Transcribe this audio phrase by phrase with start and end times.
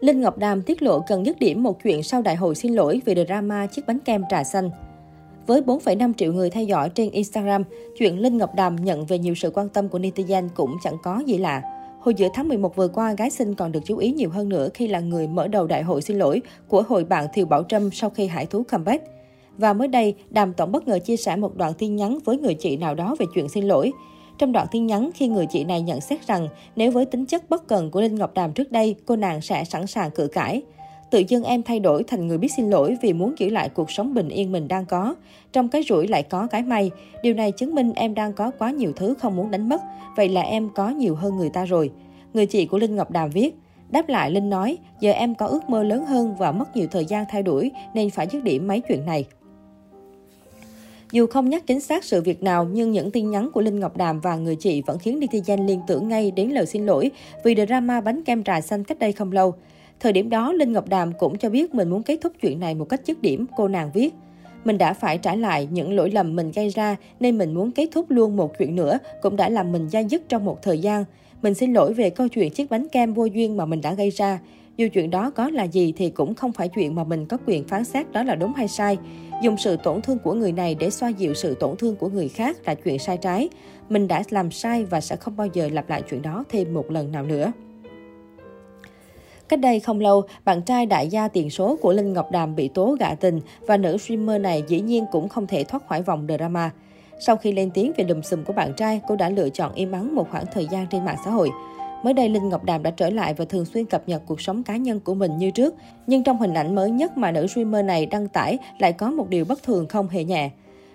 [0.00, 3.00] Linh Ngọc Đàm tiết lộ cần dứt điểm một chuyện sau đại hội xin lỗi
[3.04, 4.70] vì drama chiếc bánh kem trà xanh.
[5.46, 7.62] Với 4,5 triệu người theo dõi trên Instagram,
[7.98, 11.22] chuyện Linh Ngọc Đàm nhận về nhiều sự quan tâm của netizen cũng chẳng có
[11.26, 11.62] gì lạ.
[12.00, 14.68] Hồi giữa tháng 11 vừa qua, gái xinh còn được chú ý nhiều hơn nữa
[14.74, 17.90] khi là người mở đầu đại hội xin lỗi của hội bạn Thiều Bảo Trâm
[17.90, 19.04] sau khi Hải Thú comeback.
[19.58, 22.54] Và mới đây, Đàm Tổng bất ngờ chia sẻ một đoạn tin nhắn với người
[22.54, 23.92] chị nào đó về chuyện xin lỗi.
[24.38, 27.50] Trong đoạn tin nhắn, khi người chị này nhận xét rằng nếu với tính chất
[27.50, 30.62] bất cần của Linh Ngọc Đàm trước đây, cô nàng sẽ sẵn sàng cự cãi.
[31.10, 33.90] Tự dưng em thay đổi thành người biết xin lỗi vì muốn giữ lại cuộc
[33.90, 35.14] sống bình yên mình đang có.
[35.52, 36.90] Trong cái rủi lại có cái may.
[37.22, 39.80] Điều này chứng minh em đang có quá nhiều thứ không muốn đánh mất.
[40.16, 41.90] Vậy là em có nhiều hơn người ta rồi.
[42.34, 43.54] Người chị của Linh Ngọc Đàm viết.
[43.90, 47.04] Đáp lại Linh nói, giờ em có ước mơ lớn hơn và mất nhiều thời
[47.04, 49.24] gian thay đổi nên phải dứt điểm mấy chuyện này.
[51.12, 53.96] Dù không nhắc chính xác sự việc nào, nhưng những tin nhắn của Linh Ngọc
[53.96, 57.10] Đàm và người chị vẫn khiến netizen liên tưởng ngay đến lời xin lỗi
[57.44, 59.54] vì drama bánh kem trà xanh cách đây không lâu.
[60.00, 62.74] Thời điểm đó, Linh Ngọc Đàm cũng cho biết mình muốn kết thúc chuyện này
[62.74, 64.14] một cách dứt điểm, cô nàng viết.
[64.64, 67.88] Mình đã phải trả lại những lỗi lầm mình gây ra nên mình muốn kết
[67.92, 71.04] thúc luôn một chuyện nữa, cũng đã làm mình dai dứt trong một thời gian.
[71.42, 74.10] Mình xin lỗi về câu chuyện chiếc bánh kem vô duyên mà mình đã gây
[74.10, 74.38] ra.
[74.76, 77.64] Dù chuyện đó có là gì thì cũng không phải chuyện mà mình có quyền
[77.64, 78.98] phán xét đó là đúng hay sai.
[79.42, 82.28] Dùng sự tổn thương của người này để xoa dịu sự tổn thương của người
[82.28, 83.48] khác là chuyện sai trái.
[83.88, 86.90] Mình đã làm sai và sẽ không bao giờ lặp lại chuyện đó thêm một
[86.90, 87.52] lần nào nữa.
[89.48, 92.68] Cách đây không lâu, bạn trai đại gia tiền số của Linh Ngọc Đàm bị
[92.68, 96.26] tố gạ tình và nữ streamer này dĩ nhiên cũng không thể thoát khỏi vòng
[96.28, 96.70] drama.
[97.20, 99.92] Sau khi lên tiếng về đùm xùm của bạn trai, cô đã lựa chọn im
[99.92, 101.50] ắng một khoảng thời gian trên mạng xã hội.
[102.06, 104.62] Mới đây, Linh Ngọc Đàm đã trở lại và thường xuyên cập nhật cuộc sống
[104.62, 105.74] cá nhân của mình như trước.
[106.06, 109.28] Nhưng trong hình ảnh mới nhất mà nữ streamer này đăng tải lại có một
[109.28, 110.50] điều bất thường không hề nhẹ.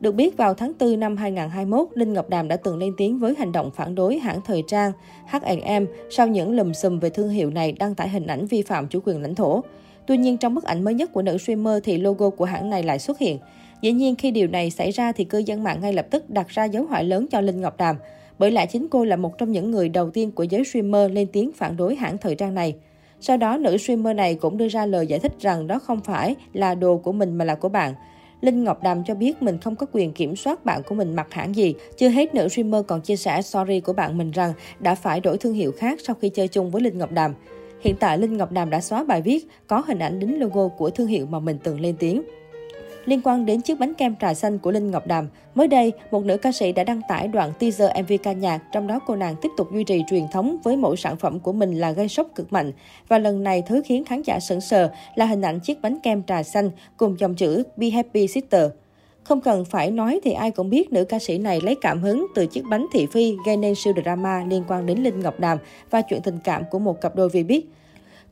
[0.00, 3.34] Được biết, vào tháng 4 năm 2021, Linh Ngọc Đàm đã từng lên tiếng với
[3.38, 4.92] hành động phản đối hãng thời trang
[5.26, 8.88] H&M sau những lùm xùm về thương hiệu này đăng tải hình ảnh vi phạm
[8.88, 9.60] chủ quyền lãnh thổ.
[10.06, 12.82] Tuy nhiên, trong bức ảnh mới nhất của nữ streamer thì logo của hãng này
[12.82, 13.38] lại xuất hiện.
[13.80, 16.48] Dĩ nhiên, khi điều này xảy ra thì cư dân mạng ngay lập tức đặt
[16.48, 17.96] ra dấu hỏi lớn cho Linh Ngọc Đàm.
[18.38, 21.28] Bởi lẽ chính cô là một trong những người đầu tiên của giới streamer lên
[21.32, 22.74] tiếng phản đối hãng thời trang này.
[23.20, 26.36] Sau đó, nữ streamer này cũng đưa ra lời giải thích rằng đó không phải
[26.52, 27.94] là đồ của mình mà là của bạn.
[28.40, 31.26] Linh Ngọc Đàm cho biết mình không có quyền kiểm soát bạn của mình mặc
[31.30, 31.74] hãng gì.
[31.96, 35.38] Chưa hết nữ streamer còn chia sẻ sorry của bạn mình rằng đã phải đổi
[35.38, 37.34] thương hiệu khác sau khi chơi chung với Linh Ngọc Đàm.
[37.80, 40.90] Hiện tại Linh Ngọc Đàm đã xóa bài viết có hình ảnh đính logo của
[40.90, 42.22] thương hiệu mà mình từng lên tiếng.
[43.04, 46.24] Liên quan đến chiếc bánh kem trà xanh của Linh Ngọc Đàm, mới đây, một
[46.24, 49.34] nữ ca sĩ đã đăng tải đoạn teaser MV ca nhạc, trong đó cô nàng
[49.42, 52.28] tiếp tục duy trì truyền thống với mỗi sản phẩm của mình là gây sốc
[52.34, 52.72] cực mạnh.
[53.08, 56.22] Và lần này, thứ khiến khán giả sững sờ là hình ảnh chiếc bánh kem
[56.22, 58.70] trà xanh cùng dòng chữ Be Happy Sister.
[59.24, 62.26] Không cần phải nói thì ai cũng biết nữ ca sĩ này lấy cảm hứng
[62.34, 65.58] từ chiếc bánh thị phi gây nên siêu drama liên quan đến Linh Ngọc Đàm
[65.90, 67.66] và chuyện tình cảm của một cặp đôi vì biết.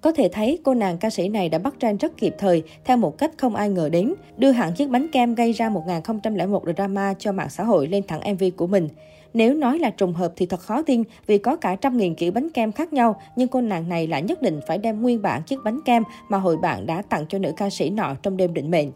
[0.00, 2.96] Có thể thấy cô nàng ca sĩ này đã bắt trend rất kịp thời, theo
[2.96, 7.14] một cách không ai ngờ đến, đưa hẳn chiếc bánh kem gây ra 1001 drama
[7.18, 8.88] cho mạng xã hội lên thẳng MV của mình.
[9.34, 12.32] Nếu nói là trùng hợp thì thật khó tin vì có cả trăm nghìn kiểu
[12.32, 15.42] bánh kem khác nhau, nhưng cô nàng này lại nhất định phải đem nguyên bản
[15.42, 18.54] chiếc bánh kem mà hội bạn đã tặng cho nữ ca sĩ nọ trong đêm
[18.54, 18.92] định mệnh.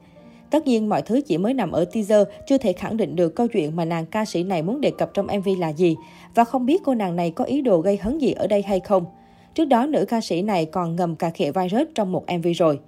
[0.51, 3.47] Tất nhiên mọi thứ chỉ mới nằm ở teaser, chưa thể khẳng định được câu
[3.47, 5.97] chuyện mà nàng ca sĩ này muốn đề cập trong MV là gì,
[6.35, 8.81] và không biết cô nàng này có ý đồ gây hấn gì ở đây hay
[8.81, 9.05] không.
[9.55, 12.79] Trước đó, nữ ca sĩ này còn ngầm cà khịa virus trong một MV rồi.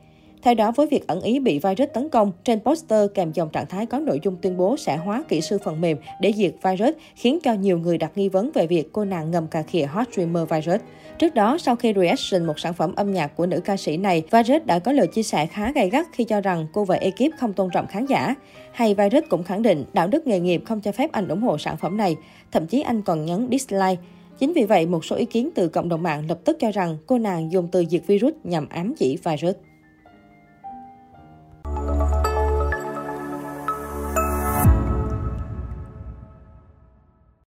[0.42, 3.66] Theo đó, với việc ẩn ý bị virus tấn công, trên poster kèm dòng trạng
[3.66, 6.96] thái có nội dung tuyên bố sẽ hóa kỹ sư phần mềm để diệt virus,
[7.14, 10.06] khiến cho nhiều người đặt nghi vấn về việc cô nàng ngầm cà khịa hot
[10.12, 10.80] streamer virus.
[11.18, 14.22] Trước đó, sau khi reaction một sản phẩm âm nhạc của nữ ca sĩ này,
[14.30, 17.32] Virus đã có lời chia sẻ khá gay gắt khi cho rằng cô và ekip
[17.38, 18.34] không tôn trọng khán giả.
[18.72, 21.58] Hay Virus cũng khẳng định đạo đức nghề nghiệp không cho phép anh ủng hộ
[21.58, 22.16] sản phẩm này,
[22.52, 23.96] thậm chí anh còn nhấn dislike.
[24.38, 26.96] Chính vì vậy, một số ý kiến từ cộng đồng mạng lập tức cho rằng
[27.06, 29.56] cô nàng dùng từ diệt virus nhằm ám chỉ virus.